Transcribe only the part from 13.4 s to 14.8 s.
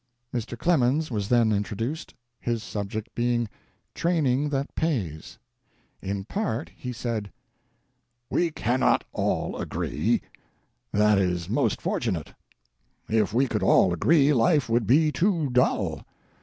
could all agree life